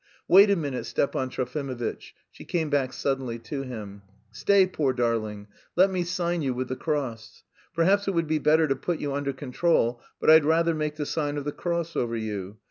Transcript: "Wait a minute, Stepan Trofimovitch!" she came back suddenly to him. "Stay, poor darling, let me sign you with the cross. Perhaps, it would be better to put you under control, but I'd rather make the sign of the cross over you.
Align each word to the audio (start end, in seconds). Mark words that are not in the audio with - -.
"Wait 0.27 0.49
a 0.49 0.55
minute, 0.55 0.87
Stepan 0.87 1.29
Trofimovitch!" 1.29 2.15
she 2.31 2.43
came 2.43 2.71
back 2.71 2.91
suddenly 2.91 3.37
to 3.37 3.61
him. 3.61 4.01
"Stay, 4.31 4.65
poor 4.65 4.93
darling, 4.93 5.45
let 5.75 5.91
me 5.91 6.03
sign 6.03 6.41
you 6.41 6.55
with 6.55 6.69
the 6.69 6.75
cross. 6.75 7.43
Perhaps, 7.75 8.07
it 8.07 8.15
would 8.15 8.25
be 8.25 8.39
better 8.39 8.67
to 8.67 8.75
put 8.75 8.97
you 8.99 9.13
under 9.13 9.31
control, 9.31 10.01
but 10.19 10.27
I'd 10.27 10.43
rather 10.43 10.73
make 10.73 10.95
the 10.95 11.05
sign 11.05 11.37
of 11.37 11.45
the 11.45 11.51
cross 11.51 11.95
over 11.95 12.15
you. 12.17 12.57